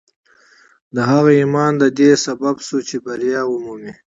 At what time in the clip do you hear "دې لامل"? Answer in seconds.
1.97-2.55